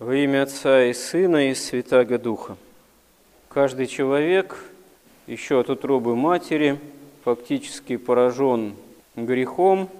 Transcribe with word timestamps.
Во 0.00 0.16
имя 0.16 0.44
Отца 0.44 0.84
и 0.86 0.94
Сына 0.94 1.50
и 1.50 1.54
Святаго 1.54 2.18
Духа. 2.18 2.56
Каждый 3.50 3.86
человек 3.86 4.56
еще 5.26 5.60
от 5.60 5.68
утробы 5.68 6.16
матери 6.16 6.78
фактически 7.22 7.98
поражен 7.98 8.76
грехом, 9.14 9.90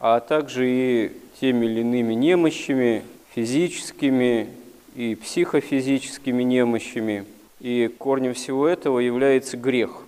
а 0.00 0.20
также 0.20 0.66
и 0.66 1.12
теми 1.38 1.66
или 1.66 1.80
иными 1.80 2.14
немощами, 2.14 3.02
физическими 3.34 4.48
и 4.96 5.14
психофизическими 5.14 6.42
немощами. 6.42 7.26
И 7.60 7.94
корнем 7.98 8.32
всего 8.32 8.66
этого 8.66 8.98
является 8.98 9.58
грех. 9.58 10.06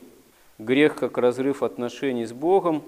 Грех 0.59 0.95
как 0.95 1.19
разрыв 1.19 1.63
отношений 1.63 2.25
с 2.25 2.33
Богом, 2.33 2.83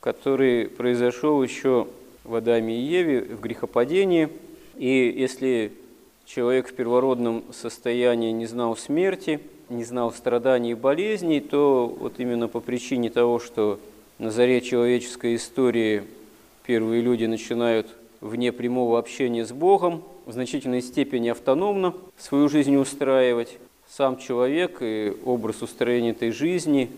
который 0.00 0.68
произошел 0.68 1.42
еще 1.42 1.88
в 2.22 2.34
Адаме 2.34 2.76
и 2.76 2.82
Еве 2.82 3.22
в 3.22 3.40
грехопадении. 3.40 4.28
И 4.76 5.14
если 5.16 5.72
человек 6.26 6.68
в 6.68 6.74
первородном 6.74 7.44
состоянии 7.52 8.32
не 8.32 8.46
знал 8.46 8.76
смерти, 8.76 9.40
не 9.68 9.84
знал 9.84 10.12
страданий 10.12 10.72
и 10.72 10.74
болезней, 10.74 11.40
то 11.40 11.86
вот 11.86 12.14
именно 12.18 12.48
по 12.48 12.60
причине 12.60 13.10
того, 13.10 13.38
что 13.38 13.80
на 14.18 14.30
заре 14.30 14.60
человеческой 14.60 15.36
истории 15.36 16.02
первые 16.64 17.00
люди 17.00 17.24
начинают 17.24 17.86
вне 18.20 18.52
прямого 18.52 18.98
общения 18.98 19.44
с 19.46 19.52
Богом, 19.52 20.02
в 20.26 20.32
значительной 20.32 20.82
степени 20.82 21.28
автономно 21.28 21.94
свою 22.18 22.48
жизнь 22.48 22.76
устраивать, 22.76 23.58
сам 23.88 24.18
человек 24.18 24.78
и 24.80 25.14
образ 25.24 25.62
устроения 25.62 26.10
этой 26.10 26.32
жизни 26.32 26.90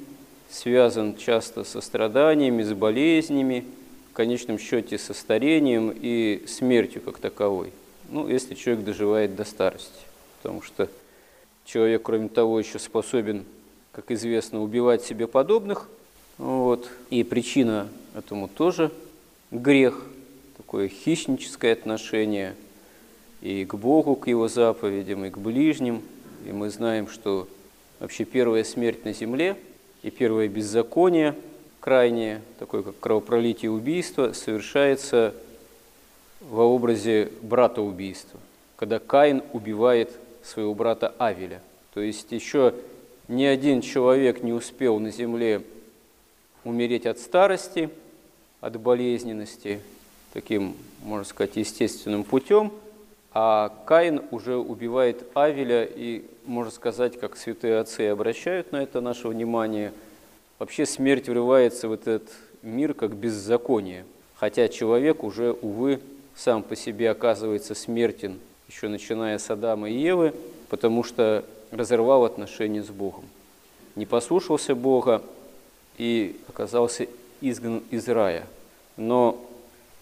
связан 0.48 1.16
часто 1.16 1.64
со 1.64 1.82
страданиями, 1.82 2.62
с 2.62 2.72
болезнями, 2.72 3.64
в 4.10 4.14
конечном 4.14 4.58
счете 4.58 4.96
со 4.96 5.12
старением 5.12 5.92
и 5.94 6.44
смертью 6.46 7.02
как 7.02 7.18
таковой 7.18 7.70
ну, 8.08 8.28
если 8.28 8.54
человек 8.54 8.84
доживает 8.84 9.36
до 9.36 9.44
старости. 9.44 10.04
Потому 10.40 10.62
что 10.62 10.88
человек, 11.64 12.02
кроме 12.02 12.28
того, 12.28 12.58
еще 12.58 12.78
способен, 12.78 13.44
как 13.92 14.10
известно, 14.10 14.62
убивать 14.62 15.02
себе 15.04 15.26
подобных. 15.26 15.88
Вот. 16.38 16.88
И 17.10 17.22
причина 17.24 17.88
этому 18.14 18.48
тоже 18.48 18.90
грех, 19.50 20.04
такое 20.56 20.88
хищническое 20.88 21.72
отношение 21.72 22.54
и 23.40 23.64
к 23.64 23.74
Богу, 23.74 24.16
к 24.16 24.28
Его 24.28 24.48
заповедям, 24.48 25.24
и 25.24 25.30
к 25.30 25.38
ближним. 25.38 26.02
И 26.46 26.52
мы 26.52 26.70
знаем, 26.70 27.08
что 27.08 27.48
вообще 28.00 28.24
первая 28.24 28.64
смерть 28.64 29.04
на 29.04 29.12
земле 29.12 29.56
и 30.02 30.10
первое 30.10 30.48
беззаконие, 30.48 31.34
крайнее, 31.80 32.42
такое 32.58 32.82
как 32.82 32.98
кровопролитие 33.00 33.70
убийство, 33.70 34.32
совершается 34.32 35.34
во 36.40 36.64
образе 36.64 37.30
брата 37.42 37.82
убийства, 37.82 38.38
когда 38.76 38.98
Каин 38.98 39.42
убивает 39.52 40.10
своего 40.42 40.74
брата 40.74 41.14
Авеля. 41.18 41.60
То 41.94 42.00
есть 42.00 42.30
еще 42.32 42.74
ни 43.26 43.44
один 43.44 43.80
человек 43.80 44.42
не 44.42 44.52
успел 44.52 44.98
на 45.00 45.10
земле 45.10 45.62
умереть 46.64 47.06
от 47.06 47.18
старости, 47.18 47.90
от 48.60 48.78
болезненности, 48.80 49.80
таким, 50.32 50.76
можно 51.02 51.24
сказать, 51.24 51.56
естественным 51.56 52.24
путем, 52.24 52.72
а 53.32 53.72
Каин 53.86 54.22
уже 54.30 54.56
убивает 54.56 55.24
Авеля, 55.34 55.84
и, 55.84 56.24
можно 56.46 56.70
сказать, 56.70 57.18
как 57.18 57.36
святые 57.36 57.78
отцы 57.78 58.08
обращают 58.08 58.72
на 58.72 58.82
это 58.82 59.00
наше 59.00 59.28
внимание, 59.28 59.92
вообще 60.58 60.86
смерть 60.86 61.28
врывается 61.28 61.88
в 61.88 61.92
этот 61.92 62.22
мир 62.62 62.94
как 62.94 63.14
беззаконие, 63.14 64.04
хотя 64.34 64.68
человек 64.68 65.22
уже, 65.22 65.52
увы, 65.52 66.00
сам 66.38 66.62
по 66.62 66.76
себе 66.76 67.10
оказывается 67.10 67.74
смертен, 67.74 68.38
еще 68.68 68.86
начиная 68.88 69.38
с 69.38 69.50
Адама 69.50 69.90
и 69.90 69.98
Евы, 69.98 70.32
потому 70.70 71.02
что 71.02 71.44
разорвал 71.72 72.24
отношения 72.24 72.82
с 72.82 72.88
Богом. 72.88 73.24
Не 73.96 74.06
послушался 74.06 74.76
Бога 74.76 75.20
и 75.96 76.36
оказался 76.48 77.08
изгнан 77.40 77.82
из 77.90 78.08
рая. 78.08 78.46
Но 78.96 79.44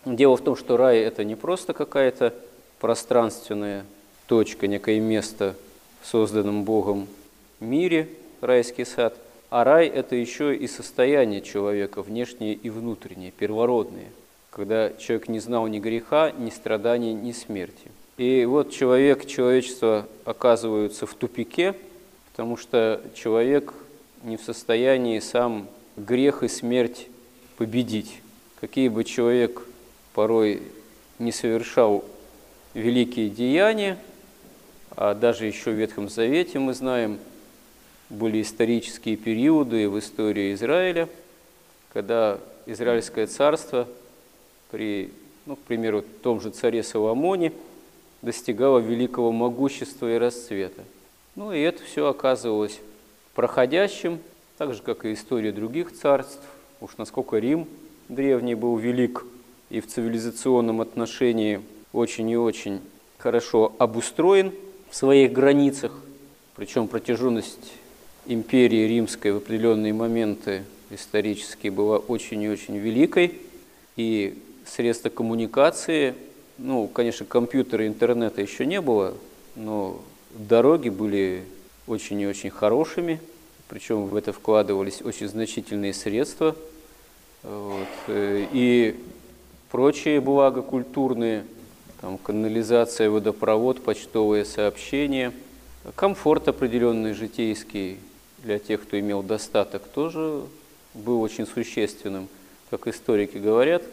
дело 0.05 0.37
в 0.37 0.43
том, 0.43 0.57
что 0.57 0.77
рай– 0.77 0.99
это 1.01 1.25
не 1.25 1.37
просто 1.37 1.73
какая-то 1.73 2.35
пространственная 2.81 3.87
точка, 4.27 4.67
некое 4.67 5.01
место 5.01 5.55
в 6.03 6.07
созданном 6.07 6.65
Богом 6.65 7.09
мире, 7.61 8.11
райский 8.43 8.85
сад, 8.85 9.17
а 9.49 9.65
рай– 9.65 9.87
это 9.89 10.17
еще 10.17 10.55
и 10.55 10.69
состояние 10.69 11.41
человека, 11.41 12.03
внешнее 12.03 12.53
и 12.53 12.69
внутреннее, 12.69 13.31
первородное– 13.31 14.11
когда 14.57 14.91
человек 14.95 15.29
не 15.29 15.39
знал 15.39 15.67
ни 15.67 15.79
греха, 15.79 16.31
ни 16.31 16.49
страданий, 16.49 17.13
ни 17.13 17.33
смерти. 17.33 17.91
И 18.17 18.47
вот 18.47 18.71
человек, 18.71 19.27
человечество 19.27 20.09
оказываются 20.25 21.05
в 21.05 21.13
тупике, 21.13 21.75
потому 22.31 22.57
что 22.57 23.03
человек 23.15 23.75
не 24.23 24.39
в 24.39 24.43
состоянии 24.43 25.19
сам 25.19 25.69
грех 25.99 26.43
и 26.43 26.49
смерть 26.49 27.09
победить. 27.59 28.23
Какие 28.59 28.89
бы 28.89 29.05
человек 29.05 29.61
порой 30.15 30.63
не 31.19 31.33
совершал 31.33 32.03
великие 32.73 33.29
деяния, 33.29 33.99
а 34.97 35.13
даже 35.13 35.45
еще 35.45 35.73
в 35.73 35.75
Ветхом 35.75 36.09
Завете 36.09 36.61
мы 36.61 36.73
знаем, 36.73 37.19
были 38.09 38.41
исторические 38.41 39.19
периоды 39.19 39.91
в 39.91 39.99
истории 39.99 40.55
Израиля, 40.55 41.11
когда 41.93 42.39
Израильское 42.65 43.27
царство– 43.27 43.87
при, 44.71 45.11
ну, 45.47 45.57
к 45.57 45.61
примеру, 45.61 46.05
том 46.23 46.41
же 46.41 46.51
царе 46.51 46.83
Соломоне 46.83 47.53
достигала 48.23 48.79
великого 48.79 49.33
могущества 49.33 50.15
и 50.15 50.19
расцвета. 50.19 50.83
Ну 51.35 51.53
и 51.53 51.61
это 51.61 51.83
все 51.83 52.07
оказывалось 52.09 52.81
проходящим, 53.35 54.19
так 54.57 54.75
же, 54.75 54.83
как 54.83 55.05
и 55.05 55.13
история 55.13 55.53
других 55.53 55.93
царств. 55.93 56.41
Уж 56.81 56.97
насколько 56.97 57.39
Рим 57.39 57.67
древний 58.09 58.55
был 58.55 58.77
велик 58.77 59.25
и 59.71 59.81
в 59.81 59.87
цивилизационном 59.87 60.81
отношении 60.81 61.61
очень 61.93 62.29
и 62.31 62.37
очень 62.37 62.81
хорошо 63.19 63.75
обустроен 63.79 64.53
в 64.91 64.97
своих 64.97 65.33
границах, 65.33 65.93
причем 66.55 66.89
протяженность 66.89 67.73
империи 68.27 68.87
римской 68.89 69.33
в 69.33 69.37
определенные 69.37 69.93
моменты 69.93 70.65
исторически 70.91 71.69
была 71.69 71.99
очень 71.99 72.43
и 72.43 72.49
очень 72.49 72.77
великой, 72.77 73.35
и 73.97 74.39
средства 74.67 75.09
коммуникации, 75.09 76.15
ну, 76.59 76.89
конечно, 76.89 77.27
компьютера, 77.27 77.87
интернета 77.87 78.43
еще 78.43 78.67
не 78.67 78.81
было, 78.81 79.15
но 79.55 80.01
дороги 80.33 80.89
были 80.89 81.45
очень 81.87 82.21
и 82.21 82.27
очень 82.27 82.51
хорошими, 82.51 83.21
причем 83.69 84.07
в 84.07 84.17
это 84.17 84.33
вкладывались 84.33 85.03
очень 85.03 85.29
значительные 85.29 85.95
средства. 85.95 86.57
Вот, 87.43 87.89
э, 88.09 88.47
и 88.53 88.97
прочие 89.71 90.21
блага 90.21 90.63
культурные, 90.63 91.45
там, 92.01 92.19
канализация, 92.19 93.11
водопровод, 93.11 93.83
почтовые 93.83 94.45
сообщения, 94.45 95.33
комфорт 95.95 96.49
определенный 96.49 97.13
житейский 97.13 97.99
для 98.43 98.59
тех, 98.59 98.83
кто 98.83 98.99
имел 98.99 99.23
достаток, 99.23 99.87
тоже 99.87 100.43
был 100.95 101.21
очень 101.21 101.47
существенным, 101.47 102.29
как 102.71 102.89
историки 102.89 103.37
говорят– 103.37 103.83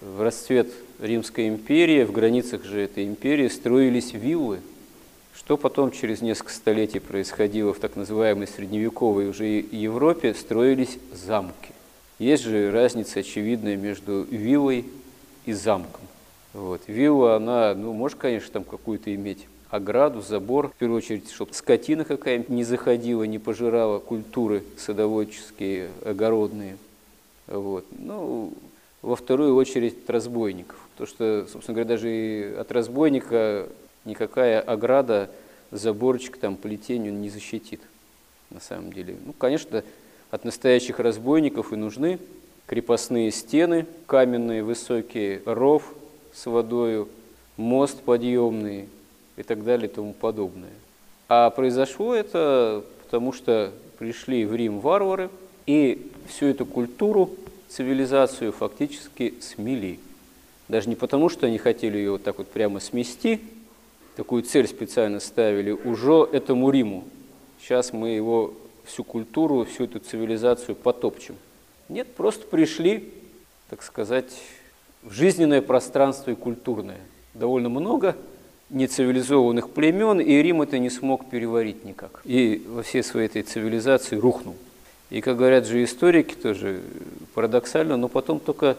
в 0.00 0.22
расцвет 0.22 0.68
Римской 1.00 1.48
империи, 1.48 2.04
в 2.04 2.12
границах 2.12 2.64
же 2.64 2.80
этой 2.80 3.04
империи 3.04 3.48
строились 3.48 4.12
виллы, 4.12 4.60
что 5.34 5.56
потом 5.56 5.90
через 5.90 6.20
несколько 6.20 6.52
столетий 6.52 7.00
происходило 7.00 7.72
в 7.72 7.78
так 7.78 7.96
называемой 7.96 8.46
средневековой 8.46 9.28
уже 9.28 9.46
Европе, 9.60 10.34
строились 10.34 10.98
замки. 11.12 11.72
Есть 12.18 12.44
же 12.44 12.70
разница 12.70 13.20
очевидная 13.20 13.76
между 13.76 14.22
виллой 14.24 14.84
и 15.46 15.52
замком. 15.52 16.02
Вот. 16.52 16.82
Вилла, 16.86 17.36
она, 17.36 17.74
ну, 17.74 17.92
может, 17.92 18.18
конечно, 18.18 18.52
там 18.52 18.64
какую-то 18.64 19.14
иметь 19.14 19.46
ограду, 19.70 20.20
забор, 20.20 20.68
в 20.68 20.74
первую 20.74 20.98
очередь, 20.98 21.30
чтобы 21.30 21.54
скотина 21.54 22.04
какая-нибудь 22.04 22.48
не 22.50 22.64
заходила, 22.64 23.22
не 23.22 23.38
пожирала 23.38 24.00
культуры 24.00 24.64
садоводческие, 24.76 25.90
огородные. 26.04 26.76
Вот. 27.46 27.86
Ну, 27.98 28.52
во 29.02 29.16
вторую 29.16 29.54
очередь 29.54 30.04
от 30.04 30.10
разбойников. 30.10 30.78
То, 30.96 31.06
что, 31.06 31.46
собственно 31.50 31.74
говоря, 31.74 31.88
даже 31.88 32.10
и 32.10 32.54
от 32.54 32.70
разбойника 32.72 33.68
никакая 34.04 34.60
ограда, 34.60 35.30
заборчик, 35.70 36.36
там, 36.36 36.56
плетень 36.56 37.08
он 37.08 37.20
не 37.20 37.30
защитит 37.30 37.80
на 38.50 38.60
самом 38.60 38.92
деле. 38.92 39.16
Ну, 39.24 39.32
конечно, 39.32 39.82
от 40.30 40.44
настоящих 40.44 40.98
разбойников 40.98 41.72
и 41.72 41.76
нужны 41.76 42.18
крепостные 42.66 43.30
стены, 43.30 43.86
каменные, 44.06 44.62
высокие, 44.62 45.42
ров 45.44 45.94
с 46.32 46.46
водою, 46.46 47.08
мост 47.56 48.00
подъемный 48.02 48.88
и 49.36 49.42
так 49.42 49.64
далее 49.64 49.88
и 49.88 49.92
тому 49.92 50.12
подобное. 50.12 50.70
А 51.28 51.50
произошло 51.50 52.14
это 52.14 52.84
потому, 53.04 53.32
что 53.32 53.72
пришли 53.98 54.44
в 54.44 54.54
Рим 54.54 54.80
варвары 54.80 55.30
и 55.66 56.10
всю 56.28 56.46
эту 56.46 56.64
культуру 56.64 57.30
цивилизацию 57.70 58.52
фактически 58.52 59.34
смели. 59.40 60.00
Даже 60.68 60.88
не 60.88 60.96
потому, 60.96 61.28
что 61.28 61.46
они 61.46 61.58
хотели 61.58 61.98
ее 61.98 62.12
вот 62.12 62.22
так 62.22 62.38
вот 62.38 62.48
прямо 62.48 62.80
смести, 62.80 63.40
такую 64.16 64.42
цель 64.42 64.66
специально 64.68 65.20
ставили, 65.20 65.70
уже 65.70 66.28
этому 66.32 66.70
Риму. 66.70 67.04
Сейчас 67.60 67.92
мы 67.92 68.10
его 68.10 68.54
всю 68.84 69.04
культуру, 69.04 69.64
всю 69.64 69.84
эту 69.84 70.00
цивилизацию 70.00 70.74
потопчем. 70.74 71.36
Нет, 71.88 72.14
просто 72.14 72.46
пришли, 72.46 73.12
так 73.68 73.82
сказать, 73.82 74.30
в 75.02 75.12
жизненное 75.12 75.62
пространство 75.62 76.30
и 76.30 76.34
культурное. 76.34 77.00
Довольно 77.34 77.68
много 77.68 78.16
нецивилизованных 78.70 79.70
племен, 79.70 80.20
и 80.20 80.34
Рим 80.42 80.62
это 80.62 80.78
не 80.78 80.90
смог 80.90 81.28
переварить 81.28 81.84
никак. 81.84 82.22
И 82.24 82.64
во 82.68 82.82
всей 82.82 83.02
своей 83.02 83.26
этой 83.26 83.42
цивилизации 83.42 84.16
рухнул. 84.16 84.56
И, 85.10 85.20
как 85.20 85.36
говорят 85.36 85.66
же 85.66 85.82
историки, 85.82 86.34
тоже 86.34 86.82
парадоксально, 87.34 87.96
но 87.96 88.08
потом 88.08 88.38
только, 88.38 88.76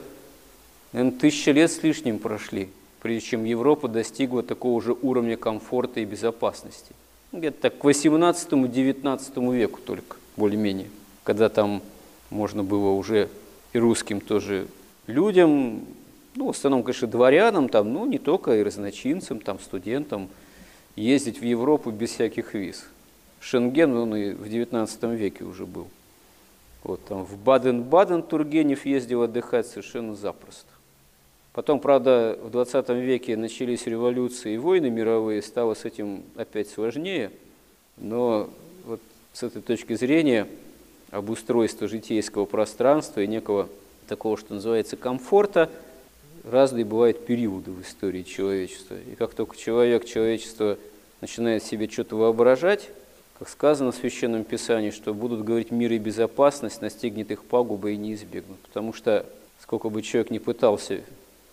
наверное, 0.93 1.19
тысячи 1.19 1.49
лет 1.49 1.69
с 1.69 1.83
лишним 1.83 2.19
прошли, 2.19 2.69
прежде 3.01 3.29
чем 3.29 3.43
Европа 3.43 3.89
достигла 3.89 4.41
такого 4.41 4.81
же 4.81 4.95
уровня 5.01 5.35
комфорта 5.35 5.99
и 5.99 6.05
безопасности. 6.05 6.93
Где-то 7.33 7.61
так 7.61 7.77
к 7.77 7.83
18-19 7.83 9.55
веку 9.55 9.79
только, 9.85 10.17
более-менее, 10.37 10.89
когда 11.23 11.49
там 11.49 11.81
можно 12.29 12.63
было 12.63 12.91
уже 12.91 13.29
и 13.73 13.79
русским 13.79 14.21
тоже 14.21 14.67
людям, 15.07 15.85
ну, 16.35 16.47
в 16.47 16.49
основном, 16.51 16.83
конечно, 16.83 17.07
дворянам, 17.07 17.67
там, 17.67 17.93
ну, 17.93 18.05
не 18.05 18.17
только 18.17 18.57
и 18.57 18.63
разночинцам, 18.63 19.41
там, 19.41 19.59
студентам, 19.59 20.29
ездить 20.95 21.39
в 21.39 21.43
Европу 21.43 21.91
без 21.91 22.11
всяких 22.11 22.53
виз. 22.53 22.85
Шенген, 23.41 23.95
он 23.95 24.15
и 24.15 24.31
в 24.31 24.47
19 24.47 25.03
веке 25.03 25.43
уже 25.43 25.65
был. 25.65 25.87
Вот, 26.83 27.03
там, 27.05 27.23
в 27.23 27.37
Баден-Баден 27.37 28.23
Тургенев 28.23 28.85
ездил 28.85 29.23
отдыхать 29.23 29.67
совершенно 29.67 30.15
запросто. 30.15 30.67
Потом, 31.53 31.79
правда, 31.79 32.39
в 32.41 32.49
20 32.49 32.89
веке 32.89 33.35
начались 33.37 33.85
революции 33.85 34.53
и 34.53 34.57
войны 34.57 34.89
мировые, 34.89 35.41
стало 35.41 35.73
с 35.73 35.85
этим 35.85 36.23
опять 36.35 36.69
сложнее, 36.69 37.31
но 37.97 38.49
вот 38.85 39.01
с 39.33 39.43
этой 39.43 39.61
точки 39.61 39.93
зрения 39.93 40.47
обустройства 41.11 41.87
житейского 41.87 42.45
пространства 42.45 43.19
и 43.19 43.27
некого 43.27 43.67
такого, 44.07 44.37
что 44.37 44.53
называется, 44.53 44.97
комфорта– 44.97 45.69
разные 46.43 46.85
бывают 46.85 47.25
периоды 47.25 47.71
в 47.71 47.81
истории 47.81 48.23
человечества. 48.23 48.95
И 49.11 49.15
как 49.15 49.33
только 49.33 49.57
человек, 49.57 50.05
человечество 50.05 50.77
начинает 51.19 51.63
себе 51.63 51.87
что-то 51.87 52.15
воображать, 52.15 52.89
как 53.41 53.49
сказано 53.49 53.91
в 53.91 53.95
Священном 53.95 54.43
Писании, 54.43 54.91
что 54.91 55.15
будут 55.15 55.43
говорить 55.43 55.71
мир 55.71 55.91
и 55.93 55.97
безопасность, 55.97 56.79
настигнет 56.79 57.31
их 57.31 57.43
пагуба 57.43 57.89
и 57.89 57.97
не 57.97 58.13
избегнут. 58.13 58.59
Потому 58.59 58.93
что 58.93 59.25
сколько 59.59 59.89
бы 59.89 60.03
человек 60.03 60.29
ни 60.29 60.37
пытался 60.37 61.01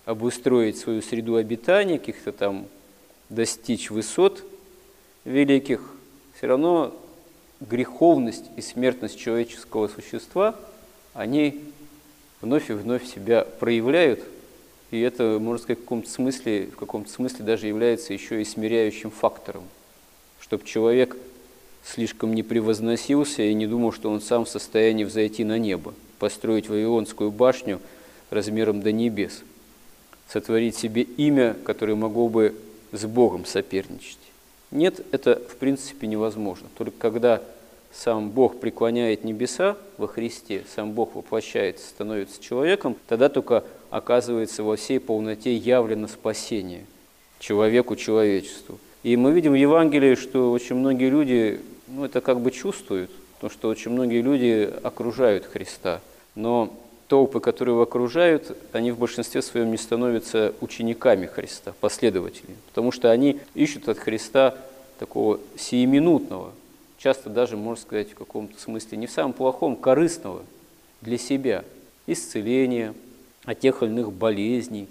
обустроить 0.04 0.76
свою 0.76 1.00
среду 1.00 1.36
обитания, 1.36 1.98
каких-то 1.98 2.32
там 2.32 2.66
достичь 3.30 3.88
высот 3.88 4.44
великих, 5.24 5.80
все 6.36 6.48
равно 6.48 6.94
греховность 7.60 8.44
и 8.58 8.60
смертность 8.60 9.18
человеческого 9.18 9.88
существа, 9.88 10.56
они 11.14 11.58
вновь 12.42 12.68
и 12.68 12.74
вновь 12.74 13.06
себя 13.06 13.46
проявляют– 13.60 14.20
и 14.90 15.00
это, 15.00 15.38
можно 15.40 15.62
сказать, 15.62 15.78
в 15.78 15.82
каком-то 15.82 16.10
смысле, 16.10 16.66
в 16.66 16.76
каком-то 16.76 17.10
смысле 17.10 17.44
даже 17.44 17.66
является 17.66 18.14
еще 18.14 18.40
и 18.40 18.44
смиряющим 18.44 19.10
фактором, 19.10 19.64
чтобы 20.40 20.64
человек 20.64 21.14
слишком 21.94 22.34
не 22.34 22.42
превозносился 22.42 23.42
и 23.42 23.54
не 23.54 23.66
думал, 23.66 23.92
что 23.92 24.10
он 24.10 24.20
сам 24.20 24.44
в 24.44 24.48
состоянии 24.48 25.04
взойти 25.04 25.44
на 25.44 25.58
небо, 25.58 25.94
построить 26.18 26.68
Вавилонскую 26.68 27.30
башню 27.30 27.80
размером 28.30 28.82
до 28.82 28.92
небес, 28.92 29.42
сотворить 30.28 30.76
себе 30.76 31.02
имя, 31.02 31.56
которое 31.64 31.94
могло 31.94 32.28
бы 32.28 32.54
с 32.92 33.04
Богом 33.06 33.46
соперничать. 33.46 34.18
Нет, 34.70 35.00
это 35.12 35.40
в 35.48 35.56
принципе 35.56 36.06
невозможно. 36.06 36.68
Только 36.76 36.98
когда 36.98 37.42
сам 37.90 38.30
Бог 38.30 38.60
преклоняет 38.60 39.24
небеса 39.24 39.76
во 39.96 40.08
Христе, 40.08 40.64
сам 40.74 40.92
Бог 40.92 41.14
воплощается, 41.14 41.88
становится 41.88 42.42
человеком, 42.42 42.96
тогда 43.08 43.30
только 43.30 43.64
оказывается 43.88 44.62
во 44.62 44.76
всей 44.76 45.00
полноте 45.00 45.54
явлено 45.54 46.06
спасение 46.06 46.84
человеку, 47.38 47.96
человечеству. 47.96 48.78
И 49.02 49.16
мы 49.16 49.32
видим 49.32 49.52
в 49.52 49.54
Евангелии, 49.54 50.16
что 50.16 50.52
очень 50.52 50.76
многие 50.76 51.08
люди, 51.08 51.60
ну 51.88 52.04
это 52.04 52.20
как 52.20 52.40
бы 52.40 52.50
чувствуют, 52.50 53.10
потому 53.34 53.50
что 53.50 53.68
очень 53.68 53.90
многие 53.90 54.20
люди 54.20 54.72
окружают 54.82 55.44
Христа, 55.46 56.00
но 56.34 56.72
толпы, 57.08 57.40
которые 57.40 57.74
его 57.74 57.82
окружают, 57.82 58.56
они 58.72 58.92
в 58.92 58.98
большинстве 58.98 59.42
своем 59.42 59.70
не 59.70 59.78
становятся 59.78 60.54
учениками 60.60 61.26
Христа, 61.26 61.74
последователями, 61.80 62.56
потому 62.68 62.92
что 62.92 63.10
они 63.10 63.40
ищут 63.54 63.88
от 63.88 63.98
Христа 63.98 64.56
такого 64.98 65.40
сиюминутного, 65.56 66.52
часто 66.98 67.30
даже, 67.30 67.56
можно 67.56 67.82
сказать, 67.82 68.10
в 68.10 68.14
каком-то 68.14 68.60
смысле, 68.60 68.98
не 68.98 69.06
в 69.06 69.10
самом 69.10 69.32
плохом, 69.32 69.76
корыстного 69.76 70.42
для 71.00 71.18
себя 71.18 71.64
исцеления, 72.06 72.94
от 73.44 73.60
тех 73.60 73.82
или 73.82 73.90
иных 73.90 74.12
болезней, 74.12 74.88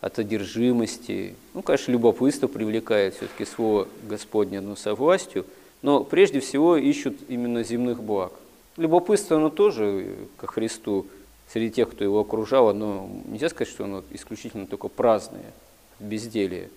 от 0.00 0.18
одержимости. 0.20 1.34
Ну, 1.54 1.62
конечно, 1.62 1.90
любопытство 1.90 2.46
привлекает 2.46 3.16
все-таки 3.16 3.44
слово 3.44 3.88
Господне, 4.04 4.60
но 4.60 4.76
со 4.76 4.94
властью, 4.94 5.44
но 5.82 6.04
прежде 6.04 6.40
всего 6.40 6.76
ищут 6.76 7.16
именно 7.28 7.62
земных 7.62 8.02
благ. 8.02 8.32
Любопытство, 8.76 9.36
оно 9.36 9.50
тоже 9.50 10.14
ко 10.36 10.46
Христу 10.46 11.06
среди 11.52 11.70
тех, 11.70 11.90
кто 11.90 12.04
его 12.04 12.20
окружал, 12.20 12.68
оно 12.68 13.08
нельзя 13.26 13.48
сказать, 13.48 13.72
что 13.72 13.84
оно 13.84 14.04
исключительно 14.10 14.66
только 14.66 14.88
праздное, 14.88 15.52
безделие. 15.98 16.70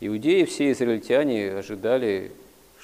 Иудеи, 0.00 0.44
все 0.44 0.70
израильтяне 0.72 1.52
ожидали 1.52 2.32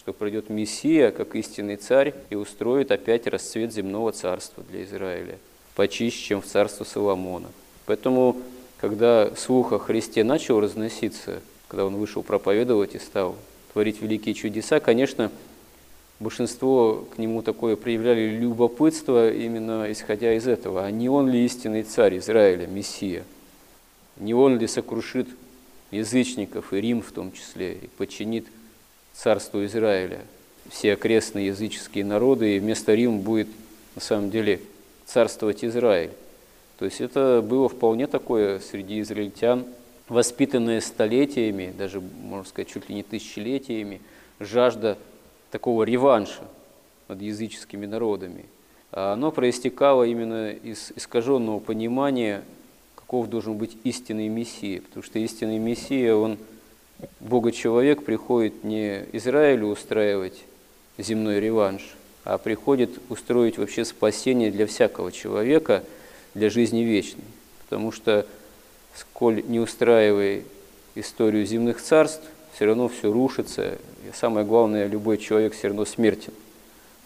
что 0.05 0.13
придет 0.13 0.51
Мессия, 0.51 1.11
как 1.11 1.35
истинный 1.35 1.77
царь, 1.77 2.15
и 2.29 2.35
устроит 2.35 2.91
опять 2.91 3.27
расцвет 3.27 3.73
земного 3.73 4.13
царства 4.13 4.63
для 4.69 4.85
Израиля, 4.85 5.39
почище, 5.75 6.23
чем 6.23 6.43
в 6.43 6.47
царство 6.47 6.85
Соломона. 6.85 7.49
Поэтому, 7.87 8.37
когда 8.79 9.35
слух 9.35 9.73
о 9.73 9.79
Христе 9.79 10.23
начал 10.23 10.61
разноситься, 10.61 11.41
когда 11.69 11.87
он 11.87 11.97
вышел 11.97 12.23
проповедовать 12.23 12.95
и 12.95 12.99
стал 12.99 13.37
творить 13.75 14.01
великие 14.01 14.35
чудеса, 14.35 14.79
конечно, 14.79 15.33
большинство 16.21 17.07
к 17.15 17.19
нему 17.19 17.43
такое 17.43 17.75
проявляли 17.75 18.29
любопытство 18.31 19.33
именно 19.33 19.91
исходя 19.91 20.33
из 20.35 20.47
этого. 20.47 20.87
А 20.87 20.91
не 20.93 21.09
он 21.09 21.29
ли 21.29 21.45
истинный 21.45 21.83
царь 21.83 22.19
Израиля, 22.19 22.69
Мессия? 22.69 23.25
Не 24.17 24.33
он 24.33 24.59
ли 24.59 24.69
сокрушит 24.69 25.27
язычников 25.91 26.73
и 26.73 26.81
Рим 26.81 27.03
в 27.03 27.11
том 27.11 27.33
числе, 27.33 27.75
и 27.75 27.89
подчинит 27.99 28.47
царству 29.13 29.65
Израиля, 29.65 30.21
все 30.71 30.93
окрестные 30.93 31.49
языческие 31.49 32.05
народы, 32.05 32.57
и 32.57 32.61
вместо 32.61 32.95
Рима 32.95 33.19
будет 33.19 33.49
на 33.97 34.01
самом 34.01 34.31
деле 34.31 34.61
царствовать 35.05 35.65
Израиль. 35.65 36.13
То 36.79 36.85
есть 36.85 37.01
это 37.01 37.45
было 37.45 37.69
вполне 37.69 38.07
такое 38.07 38.61
среди 38.61 39.01
израильтян, 39.01 39.65
воспитанное 40.09 40.81
столетиями, 40.81 41.75
даже, 41.77 42.01
можно 42.01 42.49
сказать, 42.49 42.69
чуть 42.69 42.89
ли 42.89 42.95
не 42.95 43.03
тысячелетиями, 43.03 44.01
жажда 44.41 44.99
такого 45.51 45.85
реванша 45.85 46.43
над 47.09 47.23
языческими 47.23 47.87
народами. 47.87 48.45
А 48.93 49.13
оно 49.13 49.31
проистекало 49.31 50.05
именно 50.05 50.51
из 50.51 50.93
искаженного 50.97 51.59
понимания, 51.59 52.43
каков 52.97 53.29
должен 53.29 53.57
быть 53.57 53.77
истинный 53.85 54.29
Мессия. 54.29 54.81
Потому 54.81 55.03
что 55.03 55.19
истинный 55.19 55.59
Мессия, 55.59 56.15
он– 56.15 56.39
Бога-человек 57.21 58.05
приходит 58.05 58.65
не 58.65 59.05
Израилю 59.13 59.69
устраивать 59.69 60.45
земной 60.99 61.41
реванш, 61.41 61.97
а 62.25 62.39
приходит 62.39 62.91
устроить 63.09 63.59
вообще 63.59 63.85
спасение 63.85 64.51
для 64.51 64.67
всякого 64.67 65.13
человека, 65.13 65.85
для 66.35 66.51
жизни 66.51 66.81
вечной. 66.81 67.25
Потому 67.65 67.93
что, 67.93 68.27
сколь 68.97 69.43
не 69.47 69.61
устраивая 69.61 70.43
историю 70.95 71.47
земных 71.47 71.81
царств, 71.81 72.25
все 72.55 72.67
равно 72.67 72.89
все 72.89 73.13
рушится. 73.13 73.79
И 74.09 74.13
самое 74.15 74.47
главное, 74.47 74.87
любой 74.87 75.19
человек 75.19 75.55
все 75.55 75.69
равно 75.69 75.85
смертен 75.85 76.33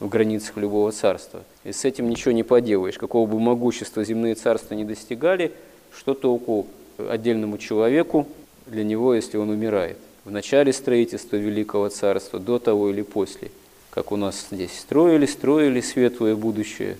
в 0.00 0.08
границах 0.08 0.56
любого 0.56 0.92
царства. 0.92 1.42
И 1.64 1.72
с 1.72 1.84
этим 1.84 2.08
ничего 2.08 2.32
не 2.32 2.42
поделаешь. 2.42 2.98
Какого 2.98 3.28
бы 3.28 3.40
могущества 3.40 4.04
земные 4.04 4.34
царства 4.34 4.74
не 4.74 4.84
достигали, 4.84 5.52
что 5.92 6.14
толку 6.14 6.66
отдельному 6.98 7.58
человеку, 7.58 8.26
для 8.66 8.84
него, 8.84 9.14
если 9.14 9.38
он 9.38 9.50
умирает. 9.50 9.96
В 10.24 10.30
начале 10.30 10.72
строительства 10.72 11.36
Великого 11.36 11.88
Царства, 11.88 12.38
до 12.38 12.58
того 12.58 12.90
или 12.90 13.02
после. 13.02 13.50
Как 13.90 14.12
у 14.12 14.16
нас 14.16 14.48
здесь 14.50 14.78
строили, 14.78 15.24
строили 15.26 15.80
светлое 15.80 16.36
будущее, 16.36 16.98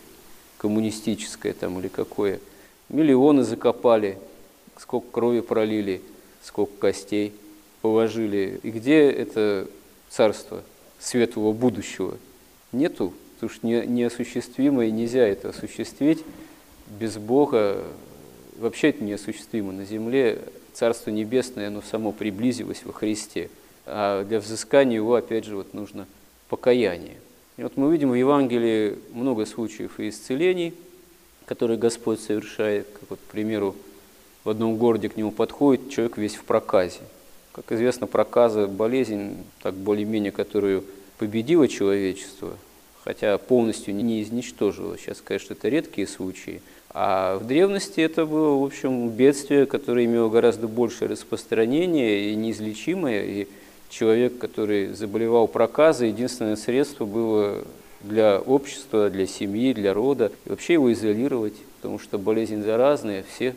коммунистическое 0.57 1.53
там 1.53 1.79
или 1.79 1.89
какое. 1.89 2.41
Миллионы 2.89 3.43
закопали, 3.43 4.19
сколько 4.79 5.11
крови 5.11 5.41
пролили, 5.41 6.01
сколько 6.43 6.73
костей 6.79 7.33
положили. 7.83 8.61
И 8.63 8.71
где 8.71 9.11
это 9.11 9.67
царство 10.09 10.63
светлого 10.99 11.53
будущего? 11.53 12.17
Нету, 12.73 13.13
потому 13.35 13.51
что 13.51 13.67
неосуществимо 13.67 14.87
и 14.87 14.91
нельзя 14.91 15.27
это 15.27 15.51
осуществить 15.51 16.25
без 16.87 17.17
Бога. 17.17 17.85
Вообще 18.59 18.91
это 18.91 19.05
неосуществимо 19.05 19.73
на 19.73 19.85
земле 19.85 20.41
Царство 20.79 21.11
Небесное, 21.11 21.69
оно 21.69 21.83
само 21.83 22.13
приблизилось 22.13 22.85
во 22.85 22.93
Христе. 22.93 23.51
а 23.85 24.23
для 24.25 24.39
взыскания 24.39 24.97
его, 24.97 25.17
опять 25.17 25.45
же, 25.45 25.57
вот 25.57 25.75
нужно 25.75 26.07
покаяние. 26.49 27.17
И 27.57 27.65
вот 27.65 27.77
мы 27.77 27.91
видим 27.91 28.11
в 28.11 28.15
Евангелии 28.15 28.97
много 29.13 29.45
случаев 29.45 29.99
и 29.99 30.11
исцелений, 30.11 30.75
которые 31.47 31.79
Господь 31.79 32.21
совершает, 32.21 32.87
как 32.93 33.11
вот, 33.11 33.19
к 33.19 33.33
примеру, 33.33 33.75
в 34.45 34.51
одном 34.51 34.77
городе 34.77 35.09
к 35.09 35.17
нему 35.17 35.31
подходит 35.31 35.91
человек 35.91 36.17
весь 36.17 36.35
в 36.35 36.45
проказе. 36.45 37.01
Как 37.53 37.73
известно, 37.73 38.07
проказа– 38.07 38.67
болезнь, 38.69 39.37
так 39.63 39.75
более-менее, 39.75 40.33
которую 40.33 40.85
победила 41.19 41.67
человечество, 41.67 42.57
хотя 43.03 43.37
полностью 43.39 43.95
не 43.95 44.23
изничтожила. 44.23 44.97
Сейчас, 44.97 45.21
конечно, 45.21 45.55
это 45.55 45.69
редкие 45.69 46.07
случаи. 46.07 46.63
А 46.91 47.37
в 47.39 47.47
древности 47.47 48.01
это 48.01 48.27
было, 48.27 48.59
в 48.61 48.65
общем, 48.65 49.11
бедствие, 49.11 49.67
которое 49.67 50.05
имело 50.05 50.29
гораздо 50.29 50.69
большее 50.69 51.09
распространение 51.09 52.31
и 52.31 52.37
неизлечимое. 52.37 53.25
И 53.25 53.49
человек, 53.91 54.39
который 54.39 54.95
заболевал 54.95 55.49
проказой, 55.49 56.09
единственное 56.09 56.57
средство 56.57 57.05
было 57.05 57.65
для 58.03 58.39
общества, 58.39 59.11
для 59.11 59.27
семьи, 59.27 59.73
для 59.73 59.93
рода, 59.93 60.31
и 60.45 60.51
вообще 60.51 60.75
его 60.75 60.93
изолировать, 60.93 61.55
потому 61.77 61.99
что 61.99 62.19
болезнь 62.19 62.63
заразная, 62.63 63.25
все 63.35 63.55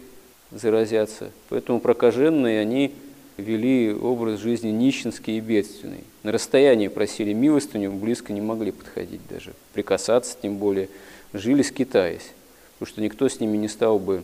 заразятся. 0.52 1.32
Поэтому 1.50 1.80
прокаженные, 1.80 2.60
они 2.60 2.94
вели 3.38 3.94
образ 3.94 4.40
жизни 4.40 4.70
нищенский 4.70 5.38
и 5.38 5.42
бедственный. 5.42 6.04
На 6.24 6.32
расстоянии 6.32 6.88
просили 6.88 7.34
милостыню, 7.34 7.92
близко 7.92 8.34
не 8.34 8.42
могли 8.42 8.72
подходить 8.72 9.22
даже, 9.30 9.54
прикасаться 9.74 10.38
тем 10.42 10.58
более, 10.58 10.90
жили 11.34 11.62
скитаясь, 11.62 12.32
потому 12.78 12.94
что 12.94 13.02
никто 13.02 13.28
с 13.28 13.40
ними 13.40 13.58
не 13.58 13.68
стал 13.68 14.00
бы 14.00 14.24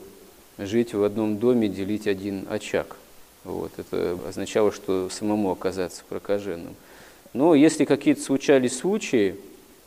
жить 0.57 0.93
в 0.93 1.03
одном 1.03 1.38
доме, 1.38 1.67
делить 1.67 2.07
один 2.07 2.46
очаг. 2.50 2.98
Вот, 3.43 3.72
это 3.77 4.17
означало, 4.27 4.72
что 4.72 5.10
самому 5.10 5.51
оказаться 5.51 6.03
прокаженным. 6.10 6.75
Но 7.34 7.55
если 7.55 7.86
какие-то 7.86 8.22
случались 8.22 8.77
случаи, 8.77 9.36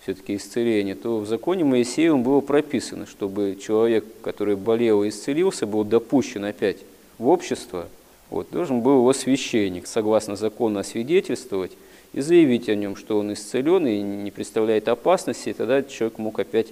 все-таки 0.02 0.36
исцеления, 0.36 0.94
то 0.94 1.18
в 1.18 1.26
законе 1.26 1.64
Моисеевым 1.64 2.22
было 2.22 2.40
прописано, 2.40 3.06
чтобы 3.06 3.58
человек, 3.60 4.04
который 4.22 4.56
болел 4.56 5.02
и 5.02 5.08
исцелился, 5.08 5.66
был 5.66 5.84
допущен 5.84 6.44
опять 6.44 6.78
в 7.18 7.28
общество– 7.28 7.86
вот, 8.30 8.48
должен 8.52 8.80
был 8.80 8.98
его 8.98 9.12
священник, 9.12 9.88
согласно 9.88 10.36
закону, 10.36 10.78
освидетельствовать 10.78 11.72
и 12.12 12.20
заявить 12.20 12.68
о 12.68 12.76
нем, 12.76 12.94
что 12.94 13.18
он 13.18 13.32
исцелен 13.32 13.86
и 13.86 14.00
не 14.00 14.30
представляет 14.30 14.88
опасности, 14.88 15.50
и 15.50 15.52
тогда 15.52 15.82
человек 15.82 16.18
мог 16.18 16.38
опять 16.38 16.68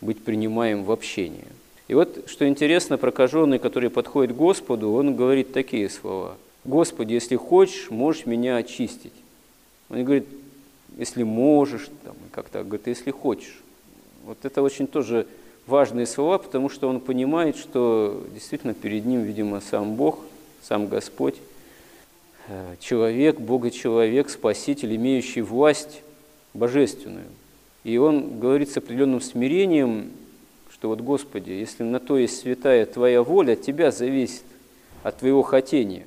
быть 0.00 0.22
принимаем 0.22 0.84
в 0.84 0.90
общение. 0.90 1.46
И 1.88 1.94
вот, 1.94 2.24
что 2.26 2.48
интересно, 2.48 2.96
прокаженный, 2.96 3.58
который 3.58 3.90
подходит 3.90 4.34
к 4.34 4.38
Господу, 4.38 4.92
он 4.92 5.14
говорит 5.14 5.52
такие 5.52 5.90
слова. 5.90 6.36
«Господи, 6.64 7.12
если 7.12 7.36
хочешь, 7.36 7.90
можешь 7.90 8.24
меня 8.24 8.56
очистить». 8.56 9.12
Он 9.90 10.02
говорит, 10.02 10.26
если 10.96 11.22
можешь, 11.22 11.88
там, 12.04 12.14
как-то 12.30 12.62
говорит, 12.64 12.86
если 12.86 13.10
хочешь. 13.10 13.62
Вот 14.24 14.38
это 14.44 14.62
очень 14.62 14.86
тоже 14.86 15.26
важные 15.66 16.06
слова, 16.06 16.38
потому 16.38 16.68
что 16.68 16.88
он 16.88 17.00
понимает, 17.00 17.56
что 17.56 18.26
действительно 18.32 18.74
перед 18.74 19.04
ним, 19.04 19.22
видимо, 19.22 19.60
сам 19.60 19.94
Бог– 19.94 20.20
сам 20.64 20.88
Господь, 20.88 21.36
э, 22.48 22.76
человек, 22.80 23.38
Бога-человек, 23.38 24.30
Спаситель, 24.30 24.96
имеющий 24.96 25.42
власть 25.42 26.02
божественную. 26.54 27.26
И 27.84 27.98
он 27.98 28.40
говорит 28.40 28.70
с 28.70 28.76
определенным 28.78 29.20
смирением, 29.20 30.10
что 30.72 30.88
вот, 30.88 31.00
Господи, 31.00 31.50
если 31.50 31.82
на 31.82 32.00
то 32.00 32.16
есть 32.16 32.40
святая 32.40 32.86
Твоя 32.86 33.22
воля, 33.22 33.52
от 33.52 33.62
Тебя 33.62 33.90
зависит, 33.90 34.44
от 35.02 35.18
Твоего 35.18 35.42
хотения. 35.42 36.06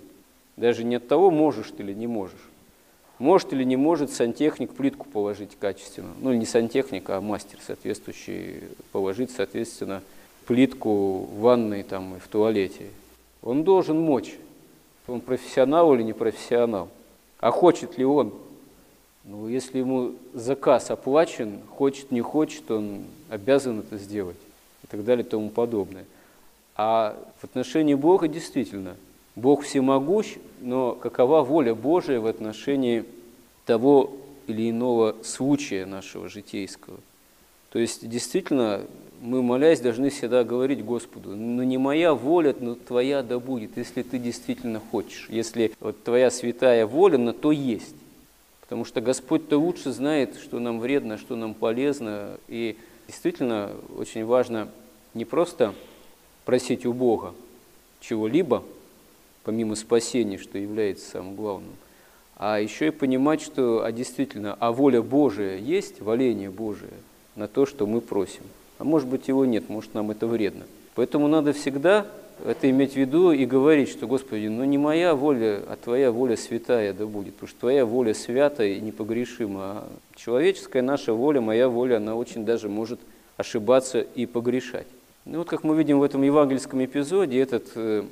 Даже 0.56 0.84
не 0.84 0.96
от 0.96 1.08
того, 1.08 1.30
можешь 1.30 1.72
ты 1.76 1.84
или 1.84 1.94
не 1.94 2.08
можешь. 2.08 2.34
Может 3.20 3.54
или 3.54 3.64
не 3.64 3.76
может 3.76 4.12
сантехник 4.12 4.74
плитку 4.74 5.08
положить 5.08 5.58
качественно. 5.60 6.14
Ну, 6.20 6.34
не 6.34 6.46
сантехник, 6.46 7.10
а 7.10 7.20
мастер 7.22 7.60
соответствующий 7.66 8.64
положить, 8.92 9.32
соответственно, 9.32 10.04
плитку 10.46 11.20
в 11.20 11.40
ванной 11.40 11.84
там, 11.84 12.16
и 12.16 12.20
в 12.20 12.28
туалете. 12.28 12.88
Он 13.42 13.64
должен 13.64 14.00
мочь 14.00 14.36
он 15.08 15.22
профессионал 15.22 15.94
или 15.94 16.04
не 16.04 16.14
профессионал. 16.14 16.90
А 17.40 17.52
хочет 17.52 17.98
ли 17.98 18.06
он? 18.06 18.34
Ну, 19.24 19.48
если 19.48 19.80
ему 19.80 20.14
заказ 20.34 20.92
оплачен, 20.92 21.62
хочет, 21.76 22.12
не 22.12 22.22
хочет, 22.22 22.70
он 22.72 23.04
обязан 23.30 23.80
это 23.80 23.98
сделать 23.98 24.38
и 24.84 24.88
так 24.88 25.04
далее 25.04 25.26
и 25.26 25.30
тому 25.30 25.50
подобное. 25.50 26.06
А 26.76 27.18
в 27.40 27.44
отношении 27.44 27.94
Бога 27.94 28.28
действительно, 28.28 28.96
Бог 29.38 29.62
всемогущ, 29.62 30.38
но 30.62 30.94
какова 30.94 31.44
воля 31.44 31.76
Божия 31.76 32.20
в 32.20 32.26
отношении 32.26 33.06
того 33.68 34.12
или 34.48 34.72
иного 34.72 35.16
случая 35.24 35.86
нашего 35.86 36.28
житейского? 36.28 36.98
То 37.72 37.78
есть 37.78 38.10
действительно 38.10 38.82
мы, 39.22 39.44
молясь, 39.44 39.80
должны 39.80 40.10
всегда 40.10 40.44
говорить 40.44 40.84
Господу, 40.84 41.36
ну 41.36 41.62
не 41.62 41.78
моя 41.78 42.16
воля, 42.16 42.56
но 42.60 42.74
твоя 42.74 43.22
да 43.22 43.38
будет, 43.38 43.78
если 43.78 44.02
ты 44.02 44.18
действительно 44.18 44.82
хочешь. 44.92 45.28
Если 45.30 45.72
вот 45.80 46.04
твоя 46.04 46.32
святая 46.32 46.88
воля, 46.88 47.20
на 47.20 47.32
то 47.32 47.52
есть. 47.52 47.96
Потому 48.62 48.86
что 48.86 49.02
Господь-то 49.02 49.60
лучше 49.60 49.92
знает, 49.92 50.36
что 50.42 50.58
нам 50.58 50.80
вредно, 50.80 51.20
что 51.20 51.36
нам 51.36 51.54
полезно. 51.54 52.40
И 52.48 52.76
действительно 53.06 53.70
очень 53.96 54.26
важно 54.26 54.68
не 55.14 55.26
просто 55.26 55.76
просить 56.44 56.88
у 56.88 56.94
Бога 56.94 57.36
чего-либо, 58.00 58.64
помимо 59.48 59.74
спасения, 59.76 60.38
что 60.38 60.60
является 60.60 61.10
самым 61.10 61.36
главным, 61.36 61.74
а 62.36 62.60
еще 62.60 62.90
и 62.90 62.92
понимать, 62.92 63.42
что 63.42 63.84
а 63.84 63.92
действительно, 63.92 64.56
а 64.60 64.72
воля 64.72 65.02
Божия 65.02 65.58
есть, 65.58 66.02
воление 66.02 66.52
Божие 66.52 66.94
на 67.36 67.48
то, 67.48 67.66
что 67.66 67.88
мы 67.88 68.02
просим 68.02 68.44
а 68.78 68.84
может 68.84 69.08
быть 69.08 69.28
его 69.28 69.46
нет, 69.46 69.70
может 69.70 69.94
нам 69.94 70.12
это 70.12 70.28
вредно. 70.28 70.66
Поэтому 70.96 71.28
надо 71.28 71.54
всегда 71.54 72.06
это 72.46 72.70
иметь 72.70 72.94
в 72.94 72.96
виду 72.96 73.32
и 73.32 73.46
говорить, 73.46 73.90
что, 73.90 74.08
Господи, 74.08 74.48
ну 74.48 74.64
не 74.64 74.78
моя 74.78 75.16
воля, 75.16 75.62
а 75.68 75.78
Твоя 75.82 76.12
воля 76.12 76.38
святая 76.38 76.94
да 76.94 77.06
будет, 77.06 77.34
потому 77.34 77.50
что 77.50 77.60
Твоя 77.62 77.86
воля 77.86 78.14
святая 78.14 78.74
и 78.74 78.80
непогрешима, 78.80 79.62
а 79.62 79.88
человеческая 80.16 80.84
наша 80.84 81.14
воля, 81.14 81.42
моя 81.42 81.70
воля, 81.70 81.98
она 81.98 82.16
очень 82.16 82.46
даже 82.46 82.70
может 82.70 83.00
ошибаться 83.38 84.02
и 84.02 84.26
погрешать. 84.26 84.88
Ну 85.26 85.40
вот 85.40 85.50
как 85.50 85.64
мы 85.64 85.76
видим 85.76 86.00
в 86.00 86.04
этом 86.04 86.22
евангельском 86.22 86.84
эпизоде, 86.86 87.40
этот 87.40 87.66
э, 87.76 88.04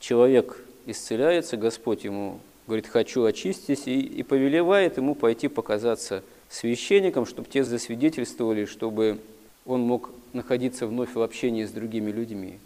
человек 0.00 0.63
исцеляется, 0.86 1.56
Господь 1.56 2.04
ему 2.04 2.40
говорит, 2.66 2.86
хочу 2.86 3.24
очистись, 3.24 3.86
и, 3.86 4.00
и 4.00 4.22
повелевает 4.22 4.96
ему 4.96 5.14
пойти 5.14 5.48
показаться 5.48 6.22
священникам, 6.48 7.26
чтобы 7.26 7.48
те 7.48 7.64
засвидетельствовали, 7.64 8.64
чтобы 8.64 9.18
он 9.66 9.80
мог 9.82 10.10
находиться 10.32 10.86
вновь 10.86 11.14
в 11.14 11.20
общении 11.20 11.64
с 11.64 11.70
другими 11.70 12.10
людьми. 12.10 12.58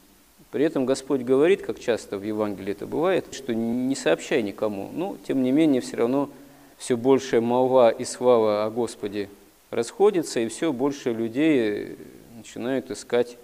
При 0.50 0.64
этом 0.64 0.87
Господь 0.87 1.22
говорит, 1.22 1.62
как 1.62 1.78
часто 1.78 2.16
в 2.16 2.22
Евангелии 2.22 2.72
это 2.72 2.87
бывает, 2.87 3.26
что 3.32 3.54
не 3.54 3.94
сообщай 3.94 4.42
никому. 4.42 4.90
Но, 4.94 5.16
тем 5.26 5.42
не 5.42 5.52
менее, 5.52 5.82
все 5.82 5.98
равно 5.98 6.30
все 6.78 6.96
больше 6.96 7.40
молва 7.40 7.90
и 7.90 8.04
слава 8.04 8.64
о 8.64 8.70
Господе 8.70 9.28
расходится, 9.70 10.40
и 10.40 10.48
все 10.48 10.72
больше 10.72 11.12
людей 11.12 11.96
начинают 12.37 12.90
искать, 12.90 13.37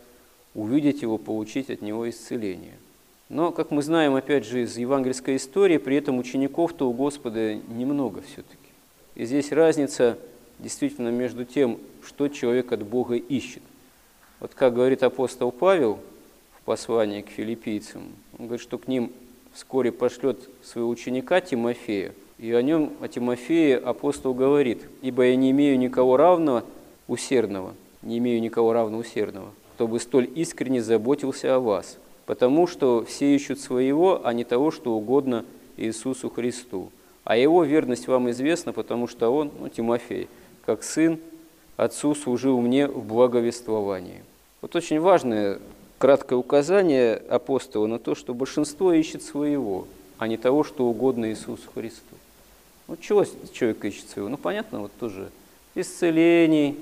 увидеть 0.54 1.02
Его, 1.02 1.18
получить 1.18 1.68
от 1.68 1.82
Него 1.82 2.08
исцеление. 2.08 2.74
Но, 3.34 3.50
как 3.50 3.72
мы 3.72 3.82
знаем, 3.82 4.14
опять 4.14 4.46
же, 4.46 4.62
из 4.62 4.76
евангельской 4.76 5.34
истории, 5.34 5.78
при 5.78 5.96
этом 5.96 6.18
учеников-то 6.18 6.88
у 6.88 6.92
Господа 6.92 7.56
немного 7.56 8.22
все-таки. 8.22 8.70
И 9.16 9.24
здесь 9.24 9.50
разница 9.50 10.16
действительно 10.60 11.08
между 11.08 11.44
тем, 11.44 11.80
что 12.06 12.28
человек 12.28 12.70
от 12.70 12.84
Бога 12.84 13.16
ищет. 13.16 13.62
Вот 14.38 14.54
как 14.54 14.74
говорит 14.74 15.02
апостол 15.02 15.50
Павел 15.50 15.98
в 16.60 16.62
послании 16.62 17.22
к 17.22 17.28
филиппийцам, 17.28 18.02
он 18.38 18.46
говорит, 18.46 18.62
что 18.62 18.78
к 18.78 18.86
ним 18.86 19.10
вскоре 19.52 19.90
пошлет 19.90 20.38
своего 20.62 20.88
ученика 20.88 21.40
Тимофея, 21.40 22.12
и 22.38 22.52
о 22.52 22.62
нем, 22.62 22.92
о 23.00 23.08
Тимофее 23.08 23.78
апостол 23.78 24.32
говорит, 24.32 24.82
«Ибо 25.02 25.24
я 25.24 25.34
не 25.34 25.50
имею 25.50 25.76
никого 25.76 26.16
равного 26.16 26.62
усердного, 27.08 27.74
не 28.00 28.18
имею 28.18 28.40
никого 28.40 28.72
равного 28.72 29.00
усердного, 29.00 29.50
кто 29.74 29.88
бы 29.88 29.98
столь 29.98 30.30
искренне 30.36 30.80
заботился 30.80 31.56
о 31.56 31.58
вас, 31.58 31.98
потому 32.26 32.66
что 32.66 33.04
все 33.04 33.34
ищут 33.34 33.60
своего, 33.60 34.20
а 34.24 34.32
не 34.32 34.44
того, 34.44 34.70
что 34.70 34.94
угодно 34.94 35.44
Иисусу 35.76 36.30
Христу. 36.30 36.90
А 37.24 37.36
его 37.36 37.64
верность 37.64 38.06
вам 38.06 38.30
известна, 38.30 38.72
потому 38.72 39.08
что 39.08 39.30
он, 39.30 39.50
ну, 39.58 39.68
Тимофей, 39.68 40.28
как 40.64 40.82
сын 40.82 41.18
Отцу 41.76 42.14
служил 42.14 42.60
мне 42.60 42.86
в 42.86 43.04
благовествовании. 43.04 44.22
Вот 44.60 44.76
очень 44.76 45.00
важное 45.00 45.58
краткое 45.98 46.36
указание 46.36 47.16
апостола 47.16 47.86
на 47.86 47.98
то, 47.98 48.14
что 48.14 48.34
большинство 48.34 48.92
ищет 48.92 49.22
своего, 49.22 49.88
а 50.18 50.28
не 50.28 50.36
того, 50.36 50.62
что 50.64 50.86
угодно 50.86 51.30
Иисусу 51.30 51.68
Христу. 51.74 52.14
Ну, 52.86 52.96
чего 52.96 53.24
человек 53.52 53.84
ищет 53.84 54.08
своего? 54.08 54.28
Ну, 54.28 54.36
понятно, 54.36 54.80
вот 54.80 54.92
тоже 55.00 55.30
исцелений, 55.74 56.76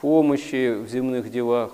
помощи 0.00 0.74
в 0.74 0.88
земных 0.88 1.30
делах, 1.30 1.70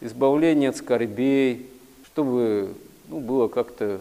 избавления 0.00 0.70
от 0.70 0.76
скорбей, 0.76 1.66
чтобы 2.12 2.74
ну, 3.08 3.20
было 3.20 3.48
как-то 3.48 4.00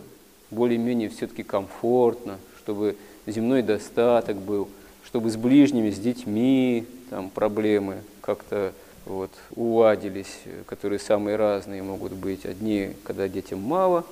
более-менее 0.49 1.09
все-таки 1.09 1.43
комфортно, 1.43 2.39
чтобы 2.57 2.97
земной 3.25 3.61
достаток 3.61 4.37
был, 4.37 4.67
чтобы 5.05 5.29
с 5.29 5.37
ближними, 5.37 5.89
с 5.89 5.97
детьми 5.97 6.85
там 7.09 7.29
проблемы 7.29 7.97
как-то 8.21 8.73
вот, 9.05 9.31
уладились, 9.55 10.41
которые 10.67 10.99
самые 10.99 11.37
разные 11.37 11.81
могут 11.83 12.11
быть. 12.11 12.45
Одни, 12.45 12.91
когда 13.03 13.27
детям 13.27 13.59
мало, 13.59 14.05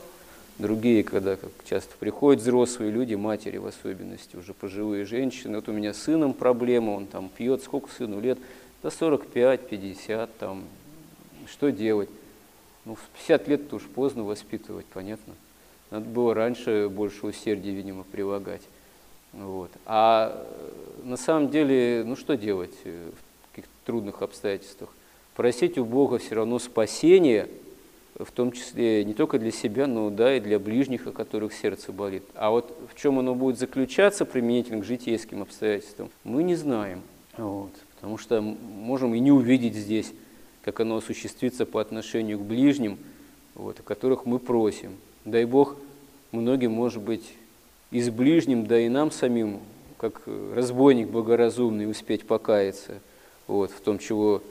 другие, 0.58 1.04
когда, 1.04 1.36
как 1.36 1.52
часто 1.66 1.96
приходят 2.00 2.42
взрослые 2.42 2.92
люди, 2.92 3.16
матери 3.16 3.58
в 3.58 3.66
особенности, 3.66 4.36
уже 4.38 4.54
пожилые 4.54 5.06
женщины. 5.06 5.58
Вот 5.58 5.68
у 5.68 5.74
меня 5.74 5.94
с 5.94 5.98
сыном 5.98 6.34
проблема, 6.34 6.92
он 6.92 7.06
там 7.06 7.30
пьет, 7.30 7.64
сколько 7.64 7.90
сыну 7.92 8.20
лет? 8.22 8.40
До 8.82 8.88
45-50, 8.88 10.30
там, 10.40 10.64
что 11.48 11.70
делать? 11.70 12.10
Ну, 12.86 12.96
в 12.96 13.02
50 13.18 13.48
лет-то 13.48 13.76
уж 13.76 13.84
поздно 13.84 14.24
воспитывать, 14.24 14.86
понятно. 14.88 15.34
Надо 15.92 16.06
было 16.06 16.34
раньше 16.34 16.90
больше 16.90 17.26
усердия, 17.26 17.72
видимо, 17.72 18.04
прилагать. 18.04 18.62
Вот. 19.34 19.70
А 19.86 20.46
на 21.04 21.18
самом 21.18 21.50
деле, 21.50 22.04
ну 22.06 22.16
что 22.16 22.36
делать 22.36 22.76
в 22.84 23.52
каких-то 23.52 23.74
трудных 23.86 24.22
обстоятельствах? 24.22 24.90
Просить 25.36 25.78
у 25.78 25.86
Бога 25.86 26.18
все 26.18 26.36
равно 26.36 26.60
спасения, 26.60 27.48
в 28.18 28.32
том 28.32 28.52
числе 28.52 29.06
не 29.06 29.14
только 29.14 29.40
для 29.40 29.52
себя, 29.52 29.88
но 29.88 30.10
да, 30.10 30.36
и 30.36 30.40
для 30.40 30.60
ближних, 30.60 31.08
о 31.08 31.12
которых 31.12 31.54
сердце 31.54 31.92
болит. 31.92 32.24
А 32.34 32.50
вот 32.50 32.76
в 32.92 33.00
чем 33.00 33.20
оно 33.20 33.36
будет 33.36 33.58
заключаться 33.58 34.26
применительно 34.26 34.82
к 34.82 34.86
житейским 34.86 35.42
обстоятельствам, 35.42 36.10
мы 36.24 36.44
не 36.44 36.56
знаем. 36.56 37.02
Вот. 37.38 37.72
Потому 37.96 38.18
что 38.18 38.42
можем 38.42 39.14
и 39.14 39.20
не 39.20 39.32
увидеть 39.32 39.76
здесь, 39.76 40.12
как 40.72 40.82
оно 40.82 40.98
осуществится 40.98 41.66
по 41.66 41.82
отношению 41.82 42.38
к 42.38 42.44
ближним, 42.44 43.00
вот, 43.56 43.80
о 43.80 43.84
которых 43.84 44.28
мы 44.28 44.38
просим. 44.38 44.98
Дай 45.26 45.46
Бог, 45.46 45.76
многим, 46.32 46.74
может 46.74 47.02
быть, 47.02 47.34
и 47.90 48.00
с 48.00 48.12
ближним, 48.12 48.68
да 48.68 48.80
и 48.80 48.88
нам 48.88 49.10
самим, 49.10 49.62
как 49.98 50.22
разбойник 50.54 51.10
богоразумный, 51.10 51.90
успеть 51.90 52.28
покаяться 52.28 53.00
вот, 53.48 53.72
в 53.72 53.82
том, 53.82 53.98
чего 53.98 54.44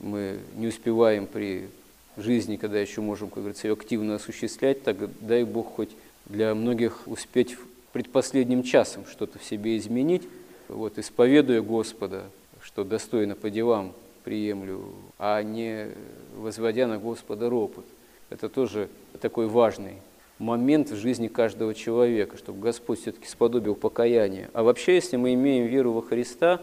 мы 0.00 0.38
не 0.56 0.68
успеваем 0.68 1.26
при 1.26 1.68
жизни, 2.16 2.56
когда 2.56 2.80
еще 2.80 3.02
можем, 3.02 3.28
как 3.28 3.40
говорится, 3.42 3.68
ее 3.68 3.74
активно 3.74 4.14
осуществлять, 4.14 4.82
так 4.82 4.96
дай 5.20 5.44
Бог 5.44 5.74
хоть 5.74 5.90
для 6.24 6.54
многих 6.54 7.02
успеть 7.06 7.58
предпоследним 7.92 8.62
часом 8.62 9.04
что-то 9.04 9.38
в 9.38 9.44
себе 9.44 9.76
изменить, 9.76 10.22
вот, 10.68 10.98
исповедуя 10.98 11.60
Господа, 11.60 12.24
что 12.62 12.84
достойно 12.84 13.34
по 13.34 13.50
делам 13.50 13.92
приемлю, 14.28 14.82
а 15.18 15.42
не 15.42 15.88
возводя 16.36 16.86
на 16.86 16.98
Господа 16.98 17.48
ропот. 17.48 17.86
Это 18.28 18.50
тоже 18.50 18.90
такой 19.22 19.46
важный 19.46 19.94
момент 20.38 20.90
в 20.90 20.96
жизни 20.96 21.28
каждого 21.28 21.74
человека, 21.74 22.36
чтобы 22.36 22.60
Господь 22.60 23.00
все-таки 23.00 23.26
сподобил 23.26 23.74
покаяние. 23.74 24.50
А 24.52 24.62
вообще, 24.62 24.96
если 24.96 25.16
мы 25.16 25.32
имеем 25.32 25.64
веру 25.64 25.92
во 25.92 26.02
Христа, 26.02 26.60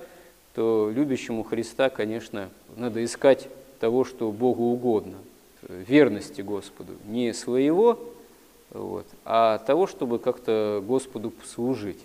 то 0.54 0.92
любящему 0.94 1.42
Христа, 1.42 1.90
конечно, 1.90 2.52
надо 2.78 3.04
искать 3.04 3.50
того, 3.80 4.04
что 4.04 4.32
Богу 4.32 4.66
угодно, 4.66 5.16
верности 5.68 6.42
Господу, 6.42 6.94
не 7.08 7.34
своего, 7.34 7.98
вот, 8.70 9.08
а 9.26 9.58
того, 9.58 9.88
чтобы 9.88 10.20
как-то 10.20 10.84
Господу 10.86 11.34
служить. 11.44 12.00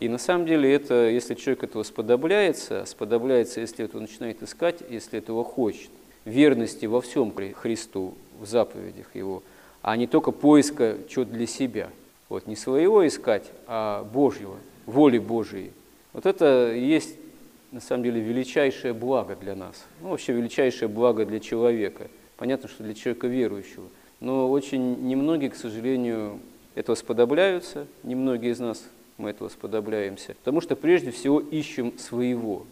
И 0.00 0.08
на 0.08 0.18
самом 0.18 0.46
деле 0.46 0.74
это, 0.74 1.08
если 1.08 1.34
человек 1.34 1.62
этого 1.62 1.84
сподобляется, 1.84 2.84
сподобляется, 2.86 3.60
если 3.60 3.84
этого 3.84 4.00
начинает 4.00 4.42
искать, 4.42 4.82
если 4.90 5.18
этого 5.18 5.44
хочет, 5.44 5.90
верности 6.24 6.86
во 6.86 7.00
всем 7.00 7.32
Христу, 7.54 8.14
в 8.40 8.46
заповедях 8.46 9.14
Его– 9.14 9.42
а 9.82 9.96
не 9.96 10.06
только 10.06 10.30
поиска 10.30 10.98
чего-то 11.08 11.32
для 11.32 11.46
себя. 11.46 11.90
Вот 12.28 12.46
не 12.46 12.56
своего 12.56 13.06
искать, 13.06 13.50
а 13.66 14.04
Божьего, 14.04 14.56
воли 14.86 15.18
Божьей. 15.18 15.72
Вот 16.12 16.26
это 16.26 16.72
есть 16.74 17.16
на 17.72 17.80
самом 17.80 18.04
деле 18.04 18.20
величайшее 18.20 18.92
благо 18.92 19.36
для 19.36 19.54
нас. 19.54 19.84
Ну, 20.00 20.10
вообще 20.10 20.32
величайшее 20.32 20.88
благо 20.88 21.24
для 21.24 21.40
человека. 21.40 22.08
Понятно, 22.36 22.68
что 22.68 22.82
для 22.82 22.94
человека 22.94 23.26
верующего. 23.26 23.88
Но 24.20 24.50
очень 24.50 25.06
немногие, 25.06 25.50
к 25.50 25.56
сожалению, 25.56 26.40
этого 26.74 26.94
сподобляются, 26.94 27.86
немногие 28.02 28.52
из 28.52 28.60
нас 28.60 28.84
мы 29.20 29.30
этого 29.30 29.48
сподобляемся, 29.48 30.34
потому 30.34 30.60
что 30.60 30.76
прежде 30.76 31.10
всего 31.10 31.40
ищем 31.40 31.96
своего, 31.98 32.66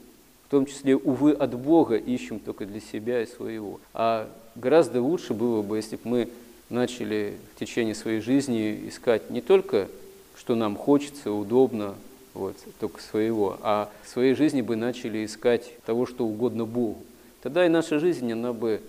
в 0.46 0.50
том 0.50 0.66
числе, 0.66 0.96
увы, 0.96 1.32
от 1.32 1.54
Бога 1.54 1.96
ищем 1.96 2.40
только 2.40 2.66
для 2.66 2.80
себя 2.80 3.22
и 3.22 3.26
своего. 3.26 3.80
А 3.92 4.30
гораздо 4.54 5.02
лучше 5.02 5.34
было 5.34 5.62
бы, 5.62 5.76
если 5.76 5.96
бы 5.96 6.02
мы 6.04 6.28
начали 6.70 7.36
в 7.54 7.60
течение 7.60 7.94
своей 7.94 8.20
жизни 8.20 8.88
искать 8.88 9.30
не 9.30 9.40
только, 9.40 9.88
что 10.36 10.54
нам 10.54 10.76
хочется, 10.76 11.32
удобно, 11.32 11.94
вот, 12.34 12.56
только 12.80 13.02
своего, 13.02 13.58
а 13.62 13.90
в 14.04 14.08
своей 14.08 14.34
жизни 14.34 14.62
бы 14.62 14.76
начали 14.76 15.24
искать 15.24 15.72
того, 15.84 16.06
что 16.06 16.24
угодно 16.26 16.64
Богу. 16.64 17.02
Тогда 17.42 17.66
и 17.66 17.68
наша 17.68 17.98
жизнь, 17.98 18.32
она 18.32 18.52
бы 18.52 18.80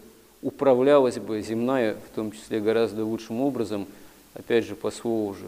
управлялась 0.41 1.17
бы, 1.17 1.41
земная, 1.41 1.95
в 1.95 2.15
том 2.15 2.31
числе 2.31 2.59
гораздо 2.59 3.03
лучшим 3.03 3.41
образом, 3.41 3.87
опять 4.33 4.65
же, 4.65 4.75
по 4.75 4.91
слову 4.91 5.33
же 5.33 5.45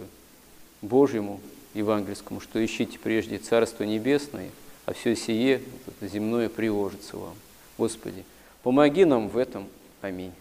Божьему, 0.82 1.40
евангельскому, 1.74 2.40
что 2.40 2.64
ищите 2.64 3.00
прежде 3.00 3.38
Царство 3.38 3.84
Небесное, 3.84 4.50
а 4.86 4.94
все 4.94 5.16
сие, 5.16 5.62
земное, 6.02 6.50
приложится 6.50 7.18
вам. 7.18 7.36
Господи, 7.78 8.26
помоги 8.64 9.06
нам 9.06 9.30
в 9.30 9.38
этом. 9.38 9.68
Аминь. 10.02 10.34